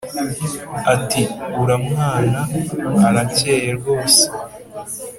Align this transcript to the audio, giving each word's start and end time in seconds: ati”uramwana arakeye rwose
ati”uramwana 0.93 2.41
arakeye 3.07 3.69
rwose 3.77 4.23